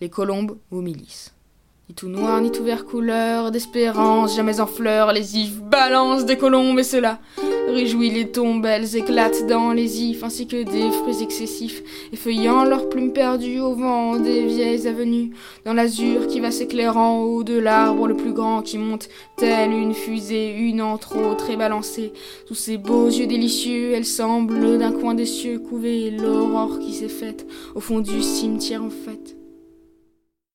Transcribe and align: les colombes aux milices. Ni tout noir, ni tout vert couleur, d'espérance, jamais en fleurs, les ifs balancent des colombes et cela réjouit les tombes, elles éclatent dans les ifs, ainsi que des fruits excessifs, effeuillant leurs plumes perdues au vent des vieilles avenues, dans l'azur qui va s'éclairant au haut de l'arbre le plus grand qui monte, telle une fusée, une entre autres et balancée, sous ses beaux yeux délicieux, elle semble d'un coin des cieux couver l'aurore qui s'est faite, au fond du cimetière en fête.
les 0.00 0.08
colombes 0.08 0.56
aux 0.70 0.80
milices. 0.80 1.32
Ni 1.88 1.94
tout 1.94 2.08
noir, 2.08 2.40
ni 2.40 2.50
tout 2.50 2.64
vert 2.64 2.84
couleur, 2.84 3.52
d'espérance, 3.52 4.34
jamais 4.34 4.58
en 4.58 4.66
fleurs, 4.66 5.12
les 5.12 5.38
ifs 5.38 5.60
balancent 5.60 6.24
des 6.24 6.36
colombes 6.36 6.80
et 6.80 6.84
cela 6.84 7.20
réjouit 7.68 8.10
les 8.10 8.28
tombes, 8.28 8.66
elles 8.66 8.96
éclatent 8.96 9.46
dans 9.46 9.72
les 9.72 10.02
ifs, 10.02 10.24
ainsi 10.24 10.48
que 10.48 10.64
des 10.64 10.90
fruits 10.90 11.22
excessifs, 11.22 11.82
effeuillant 12.12 12.64
leurs 12.64 12.88
plumes 12.88 13.12
perdues 13.12 13.60
au 13.60 13.74
vent 13.74 14.16
des 14.16 14.46
vieilles 14.46 14.88
avenues, 14.88 15.30
dans 15.64 15.74
l'azur 15.74 16.26
qui 16.26 16.40
va 16.40 16.50
s'éclairant 16.50 17.20
au 17.20 17.36
haut 17.36 17.44
de 17.44 17.56
l'arbre 17.58 18.08
le 18.08 18.16
plus 18.16 18.32
grand 18.32 18.62
qui 18.62 18.78
monte, 18.78 19.08
telle 19.36 19.72
une 19.72 19.94
fusée, 19.94 20.56
une 20.56 20.82
entre 20.82 21.16
autres 21.16 21.50
et 21.50 21.56
balancée, 21.56 22.12
sous 22.48 22.54
ses 22.54 22.78
beaux 22.78 23.06
yeux 23.06 23.28
délicieux, 23.28 23.92
elle 23.94 24.06
semble 24.06 24.78
d'un 24.78 24.92
coin 24.92 25.14
des 25.14 25.26
cieux 25.26 25.60
couver 25.60 26.10
l'aurore 26.10 26.80
qui 26.80 26.94
s'est 26.94 27.08
faite, 27.08 27.46
au 27.76 27.80
fond 27.80 28.00
du 28.00 28.22
cimetière 28.22 28.82
en 28.82 28.90
fête. 28.90 29.35